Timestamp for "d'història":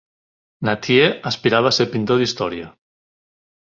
2.25-2.77